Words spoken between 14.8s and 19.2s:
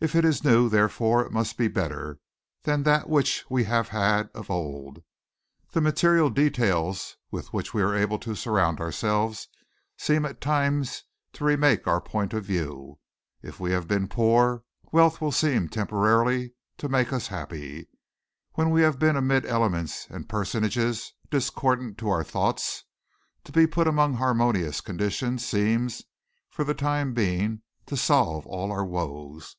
wealth will seem temporarily to make us happy; when we have been